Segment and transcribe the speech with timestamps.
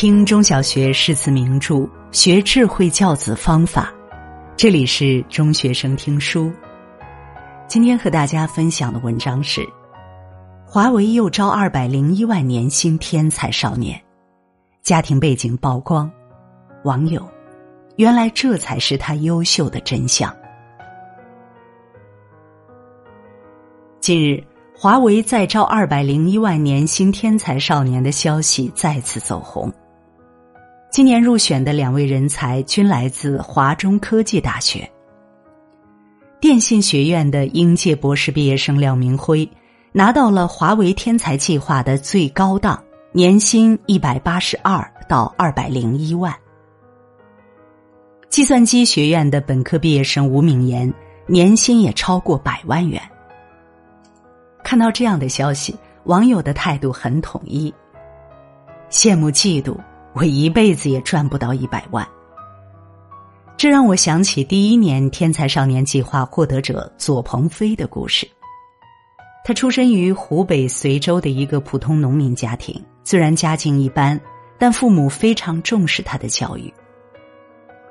[0.00, 3.92] 听中小学诗词名著，学智慧教子方法。
[4.56, 6.50] 这里是中学生听书。
[7.68, 9.60] 今天和大家分享的文章是：
[10.64, 14.00] 华为又招二百零一万年薪天才少年，
[14.80, 16.10] 家庭背景曝光。
[16.84, 17.22] 网友，
[17.96, 20.34] 原来这才是他优秀的真相。
[24.00, 24.42] 近日，
[24.74, 29.70] 华为再招二百零一万年薪天才少年的消息再次走红。
[30.90, 34.90] 今年入选的两位人才均来自华中科技大学。
[36.40, 39.48] 电信学院的应届博士毕业生廖明辉，
[39.92, 46.34] 拿到了华为天才计划的最高档，年薪一百八十二到二百零一万。
[48.28, 50.92] 计算机学院的本科毕业生吴敏言，
[51.26, 53.00] 年薪也超过百万元。
[54.64, 57.72] 看到这样的消息，网友的态度很统一：
[58.90, 59.76] 羡慕、嫉妒。
[60.12, 62.06] 我一辈子也赚不到一百万，
[63.56, 68.28] 这让我想起第一年天才少年计划获得者左鹏飞的故事。
[69.44, 74.20] 他出身于湖北随州的一个普通农民家庭，虽然家境一般，
[74.58, 76.72] 但父母非常重视他的教育。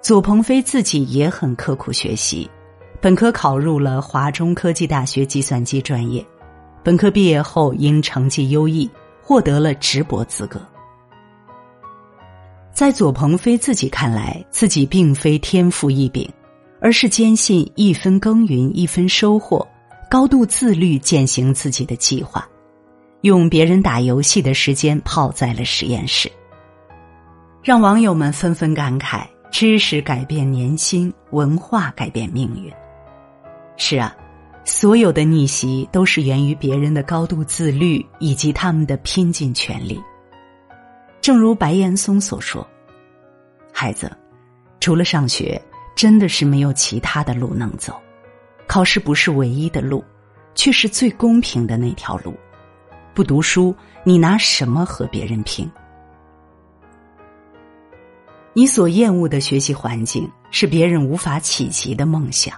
[0.00, 2.50] 左鹏飞自己也很刻苦学习，
[3.00, 6.24] 本科考入了华中科技大学计算机专业，
[6.82, 8.90] 本科毕业后因成绩优异，
[9.22, 10.60] 获得了直博资格。
[12.76, 16.30] 在左鹏飞自己看来，自己并非天赋异禀，
[16.78, 19.66] 而是坚信一分耕耘一分收获，
[20.10, 22.46] 高度自律践行自己的计划，
[23.22, 26.30] 用别人打游戏的时间泡在了实验室，
[27.62, 32.70] 让网友们纷纷感慨：知识改变年薪，文化改变命运。
[33.78, 34.14] 是啊，
[34.66, 39.98] 所有的逆袭都是源于别人的高度自律以及他们的拼尽全力。
[41.26, 42.64] 正如白岩松所说
[43.74, 44.08] ：“孩子，
[44.78, 45.60] 除了上学，
[45.96, 48.00] 真的是没有其他的路能走。
[48.68, 50.04] 考试不是唯一的路，
[50.54, 52.32] 却是最公平的那条路。
[53.12, 55.68] 不读书，你拿什么和别人拼？
[58.52, 62.56] 你所厌恶的学习环境，是别人无法企及的梦想。”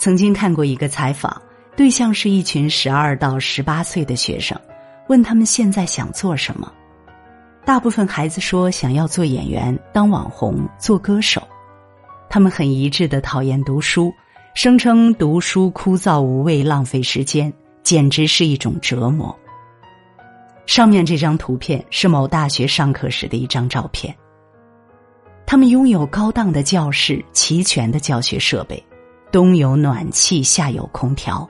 [0.00, 1.42] 曾经看过一个采访，
[1.76, 4.58] 对象是一群十二到十八岁的学生，
[5.10, 6.72] 问他们现在想做什么。
[7.64, 11.40] 大部分孩子说想要做演员、当网红、做歌手，
[12.28, 14.12] 他们很一致的讨厌读书，
[14.54, 17.52] 声称读书枯燥无味、浪费时间，
[17.84, 19.36] 简直是一种折磨。
[20.66, 24.12] 上面这张图片是某大学上课时的一张照片。
[25.46, 28.82] 他们拥有高档的教室、齐全的教学设备，
[29.30, 31.48] 冬有暖气，夏有空调，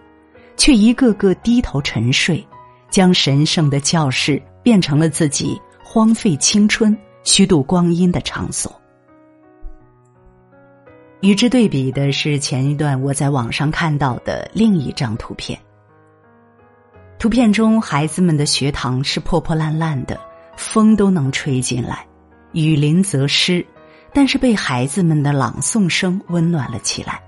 [0.59, 2.47] 却一个个低头沉睡，
[2.91, 5.59] 将神圣的教室变成了自己。
[5.95, 8.81] 荒废青春、虚度光阴的场所。
[11.21, 15.61] 与之对比的是，前一段我在网上看到的另一张图片。
[17.19, 20.19] 图片中，孩子们的学堂是破破烂烂的，
[20.57, 22.07] 风都能吹进来，
[22.53, 23.63] 雨淋则湿，
[24.15, 27.23] 但是被孩子们的朗诵声温暖了起来。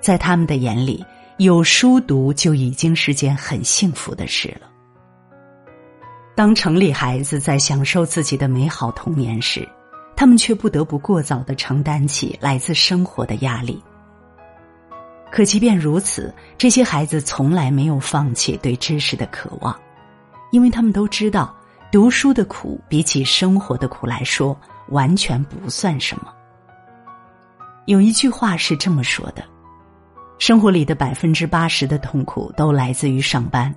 [0.00, 1.06] 在他们的眼里，
[1.36, 4.68] 有书读就已经是件很幸福的事了。
[6.38, 9.68] 当城里孩子在享受自己的美好童年时，
[10.14, 13.82] 他们却不得不过早的承担起来自生活的压力。
[15.32, 19.76] 可即便如此，这些孩子从来没有放弃对知识的渴望，
[20.52, 21.52] 因为他们都知道，
[21.90, 24.56] 读书的苦比起生活的苦来说，
[24.90, 26.32] 完全不算什么。
[27.86, 29.42] 有一句话是这么说的：
[30.38, 33.74] 生活里的百分之八十的痛苦都来自于上班，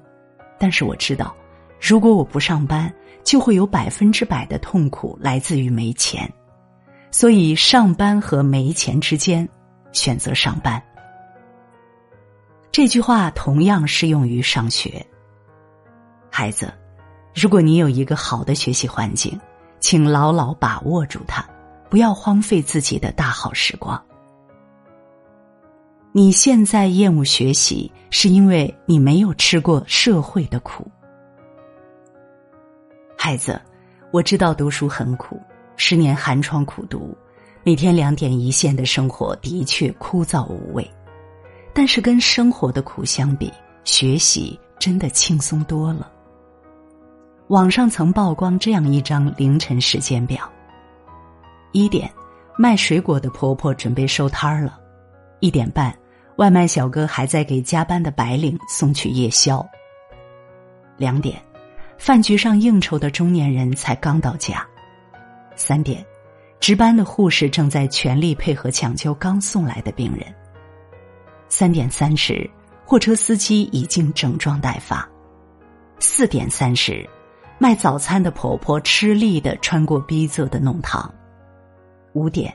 [0.60, 1.36] 但是我知道。
[1.82, 2.94] 如果我不上班，
[3.24, 6.32] 就会有百分之百的痛苦来自于没钱，
[7.10, 9.50] 所以上班和没钱之间，
[9.92, 10.82] 选择上班。
[12.72, 15.04] 这句话同样适用于上学。
[16.30, 16.72] 孩子，
[17.34, 19.38] 如果你有一个好的学习环境，
[19.80, 21.44] 请牢牢把握住它，
[21.90, 24.00] 不要荒废自己的大好时光。
[26.12, 30.90] 你现在厌恶学习，是因为你没有吃过社会的苦。
[33.24, 33.62] 孩子，
[34.10, 35.40] 我知道读书很苦，
[35.76, 37.16] 十年寒窗苦读，
[37.62, 40.92] 每天两点一线的生活的确枯燥无味，
[41.72, 43.54] 但是跟生活的苦相比，
[43.84, 46.12] 学习真的轻松多了。
[47.50, 50.52] 网上曾曝光这样一张凌晨时间表：
[51.74, 52.12] 一点，
[52.58, 54.72] 卖水果的婆婆准备收摊儿了；
[55.42, 55.96] 一点半，
[56.38, 59.64] 外卖小哥还在给加班的白领送去夜宵；
[60.98, 61.40] 两点。
[62.02, 64.56] 饭局上应酬的中年人才刚到家；
[65.56, 66.04] 三点，
[66.60, 70.26] 值班的护士正在全力配合抢救刚送来的病人；
[71.48, 72.50] 三点三十，
[72.84, 75.08] 货车司机已经整装待发；
[76.00, 77.08] 四点三十，
[77.60, 81.08] 卖早餐的婆婆吃力的穿过逼仄的弄堂；
[82.14, 82.52] 五点。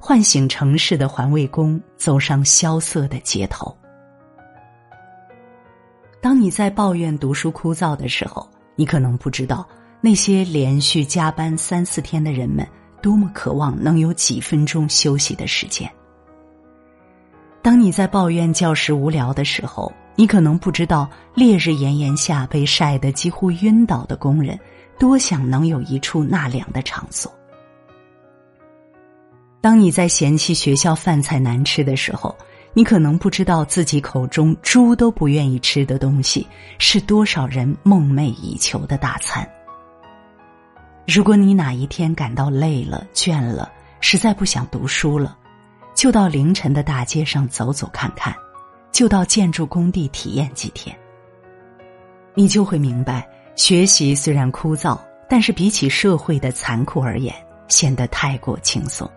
[0.00, 3.72] 唤醒城市的环卫工走上萧瑟的街头。
[6.20, 8.48] 当你在抱怨读书枯燥的时候，
[8.80, 9.68] 你可能不知道
[10.00, 12.66] 那些连续加班三四天的人们
[13.02, 15.86] 多么渴望能有几分钟休息的时间。
[17.60, 24.58] 当你在抱怨教室无聊的时候，你可能不知道烈日炎炎下被晒得几乎晕倒的工人
[24.98, 27.30] 多想能有一处纳凉的场所。
[29.60, 32.34] 当你在嫌弃学校饭菜难吃的时候，
[32.72, 36.46] 你可能不知道自己口中猪都不愿意吃的东西，
[36.78, 39.48] 是多少人梦寐以求的大餐。
[41.06, 45.36] 如果你哪一天感到累了、倦了，实在不想读书了，
[45.94, 48.32] 就到凌晨的大街上走走看看，
[48.92, 50.96] 就到建筑工地体验几天，
[52.34, 54.96] 你就会明白，学习虽然枯燥，
[55.28, 57.34] 但是比起社会的残酷而言，
[57.66, 59.10] 显得太过轻松。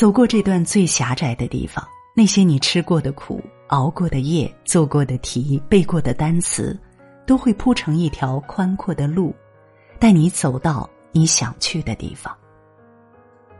[0.00, 1.86] 走过这段最狭窄的地方，
[2.16, 6.74] 那些你吃过的苦、熬过的夜、做过的题、背过的单词，
[7.26, 9.34] 都会铺成一条宽阔的路，
[9.98, 12.34] 带你走到你想去的地方。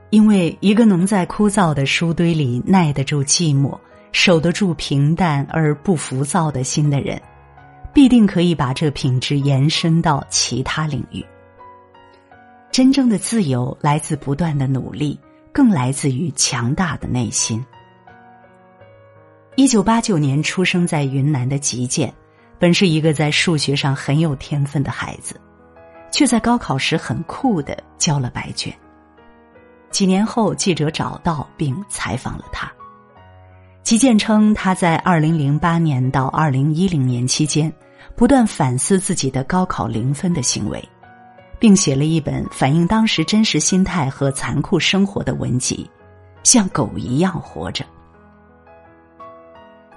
[0.08, 3.78] 因为一个能在枯燥的书堆里耐得住寂寞、
[4.10, 7.20] 守得住平淡而不浮躁的心的人，
[7.92, 11.22] 必定可以把这品质延伸到其他领域。
[12.72, 15.20] 真正的自由来自不断的努力。
[15.52, 17.64] 更来自于强大的内心。
[19.56, 22.12] 一九八九年出生在云南的吉建，
[22.58, 25.38] 本是一个在数学上很有天分的孩子，
[26.10, 28.72] 却在高考时很酷的交了白卷。
[29.90, 32.70] 几年后，记者找到并采访了他。
[33.82, 37.70] 吉建称，他在二零零八年到二零一零年期间，
[38.14, 40.82] 不断反思自己的高考零分的行为。
[41.60, 45.88] 并写了一本反映当时真实心态和残酷生活的文集，
[46.42, 47.84] 像狗一样活着。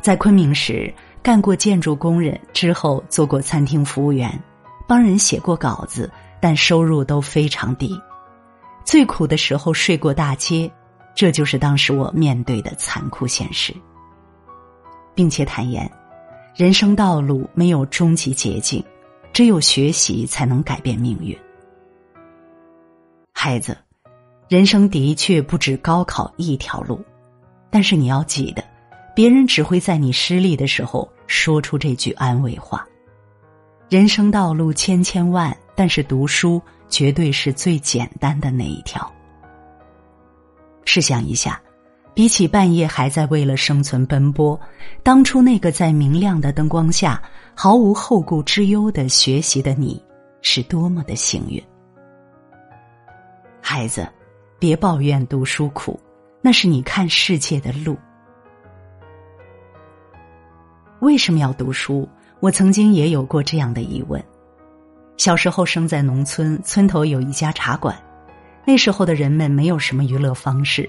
[0.01, 4.37] 在昆明时干过建筑工人，之后做过餐厅服务员，
[4.85, 6.11] 帮人写过稿子，
[6.41, 7.97] 但收入都非常低。
[8.83, 10.69] 最苦的时候睡过大街，
[11.15, 13.73] 这就是当时我面对的残酷现实。
[15.15, 15.89] 并且坦言，
[16.53, 18.83] 人生道路没有终极捷径，
[19.31, 21.37] 只有学习才能改变命运。
[23.43, 23.77] 孩子，
[24.47, 27.03] 人生的确不止高考一条路，
[27.69, 28.63] 但是你要记得，
[29.13, 32.87] 别人只会在你失利的时候说出这句安慰话。
[33.89, 39.11] 人生道路千千万，但是读书绝对是最简单的那一条。
[40.85, 41.61] 试想一下，
[42.13, 44.57] 比起半夜还在为了生存奔波，
[45.03, 47.21] 当初那个在明亮的灯光下
[47.53, 50.01] 毫无后顾之忧的学习的你，
[50.41, 51.61] 是多么的幸运。
[53.75, 54.07] 孩子，
[54.59, 55.99] 别抱怨读书苦，
[56.43, 57.97] 那是你看世界的路。
[60.99, 62.07] 为什么要读书？
[62.39, 64.23] 我曾经也有过这样的疑问。
[65.17, 67.97] 小时候生在农村，村头有一家茶馆，
[68.63, 70.87] 那时候的人们没有什么娱乐方式，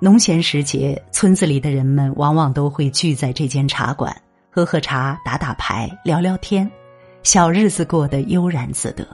[0.00, 4.10] 农闲时节，村子里的人们往往都会聚在这间茶馆，
[4.50, 6.66] 喝喝茶，打打牌，聊聊天，
[7.24, 9.06] 小日子过得悠然自得。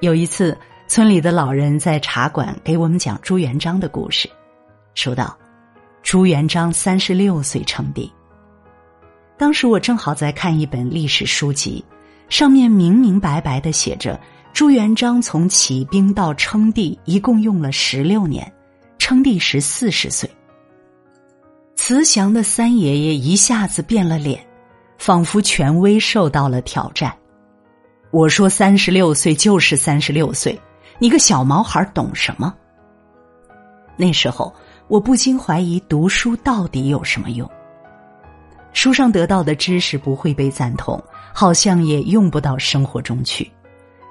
[0.00, 0.54] 有一次。
[0.88, 4.28] 村里的老人在茶馆给我们讲朱元璋的故事，
[4.94, 5.36] 说道
[6.02, 8.12] ：“朱元璋三十六岁称帝。
[9.38, 11.82] 当时我正好在看一本历史书籍，
[12.28, 14.20] 上面明明白白的写着，
[14.52, 18.52] 朱元璋从起兵到称帝一共用了十六年，
[18.98, 20.28] 称帝时四十岁。
[21.74, 24.44] 慈祥的三爷爷一下子变了脸，
[24.98, 27.10] 仿佛权威受到了挑战。
[28.10, 30.60] 我说三十六岁就是三十六岁。”
[31.02, 32.54] 你个小毛孩懂什么？
[33.96, 34.54] 那时候
[34.86, 37.50] 我不禁怀疑，读书到底有什么用？
[38.72, 41.02] 书上得到的知识不会被赞同，
[41.34, 43.50] 好像也用不到生活中去。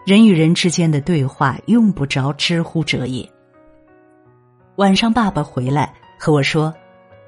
[0.05, 3.25] 人与人之间的对话用不着知乎者也。
[4.75, 6.73] 晚上爸爸回来和我说：“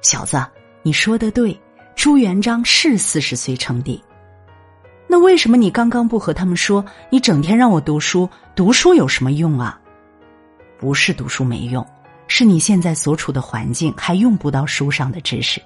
[0.04, 0.44] 小子，
[0.82, 1.58] 你说的对，
[1.96, 3.98] 朱元璋是四十岁称帝。”
[5.14, 6.84] 那为什么你刚刚不和他们说？
[7.08, 9.80] 你整天让我读书，读书有什么用啊？
[10.76, 11.86] 不是读书没用，
[12.26, 15.62] 是你现在所处的环境还用不到书上的知识。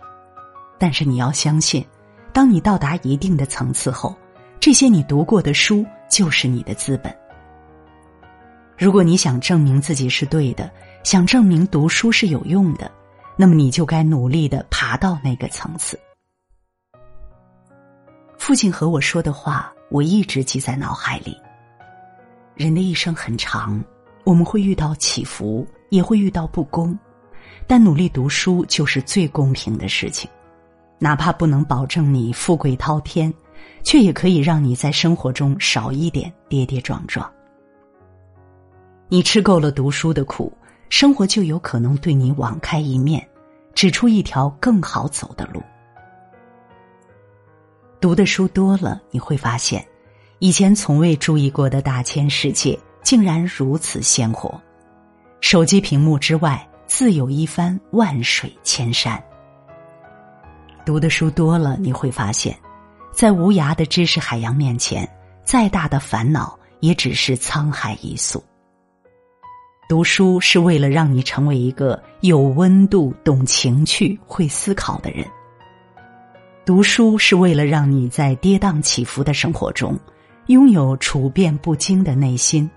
[0.76, 1.82] 但是你要相信，
[2.30, 4.14] 当你到达一定的层次后，
[4.60, 7.10] 这些你读过的书就是你的资本。
[8.76, 10.70] 如果你想证明自己是对的，
[11.04, 12.90] 想证明读书是有用的，
[13.34, 15.98] 那么你就该努力的爬到那个层次。
[18.48, 21.36] 父亲和我说的话，我一直记在脑海里。
[22.54, 23.78] 人的一生很长，
[24.24, 26.98] 我们会遇到起伏，也会遇到不公，
[27.66, 30.30] 但努力读书就是最公平的事情。
[30.98, 33.30] 哪怕不能保证你富贵滔天，
[33.84, 37.30] 却也可以让你在生活中少一点跌跌撞撞。
[39.10, 40.50] 你吃够了读书的苦，
[40.88, 43.28] 生活就有可能对你网开一面，
[43.74, 45.62] 指出一条更好走的路。
[48.00, 49.84] 读的书多了，你会发现，
[50.38, 54.60] 以前从未注意过的大千世界竟然如此鲜活。
[55.40, 59.20] 手机屏幕之外，自有一番万水千山。
[60.86, 62.56] 读的书多了，你会发现，
[63.12, 65.08] 在无涯的知识海洋面前，
[65.44, 68.42] 再大的烦恼也只是沧海一粟。
[69.88, 75.26] 读书是为了让你成为一个有温度、懂情趣、会思考的人。
[76.68, 79.98] 读书是为了让你在跌宕起伏的生活中，
[80.48, 82.70] 拥有处变不惊的内心，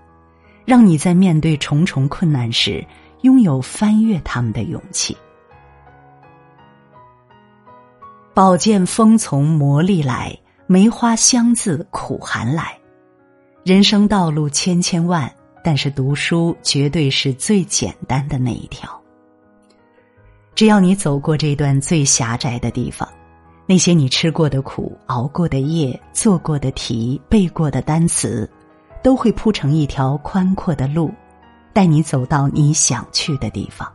[0.64, 2.82] 让你在面对重重困难时，
[3.20, 5.14] 拥有翻越他们的勇气。
[8.32, 10.34] 宝剑锋从磨砺来，
[10.66, 12.74] 梅花香自苦寒来。
[13.62, 15.30] 人生道路千千万。
[15.62, 18.88] 但是读书绝对是最简单的那一条。
[20.54, 23.06] 只要你走过这段最狭窄的地方，
[23.72, 28.46] 那些你吃过的苦、熬过的夜、做过的题、背过的单词，
[29.02, 31.10] 都会铺成一条宽阔的路，
[31.72, 33.90] 带你走到你想去的地方。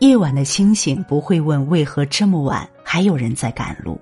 [0.00, 3.98] 夜晚的星星不会问为何这么晚还有人在赶路，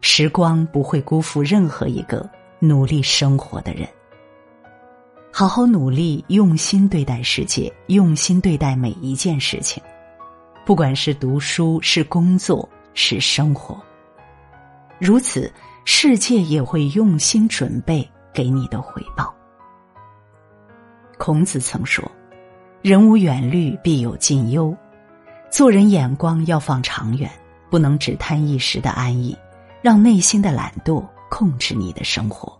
[0.00, 3.86] 时光不会辜负任何一个努力生活的人。
[5.32, 9.80] 好好努力，用心对待世界，用心对待每一件事情，
[10.64, 13.80] 不管是读书、是工作、是生活。
[14.98, 15.52] 如此，
[15.84, 19.32] 世界也会用心准备给你的回报。
[21.16, 22.04] 孔子曾说
[22.82, 24.76] ：“人无远虑，必有近忧。”
[25.48, 27.30] 做人眼光要放长远，
[27.70, 29.38] 不能只贪一时的安逸，
[29.80, 32.52] 让内心的懒惰控制你的生活。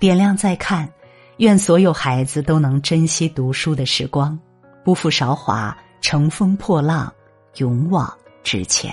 [0.00, 0.88] 点亮再看。
[1.38, 4.36] 愿所有孩子都能珍惜读书的时光，
[4.84, 7.12] 不负韶华，乘风破浪，
[7.58, 8.92] 勇往直前。